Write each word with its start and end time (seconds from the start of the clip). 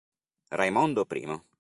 Raimondo 0.49 1.05
I 1.05 1.05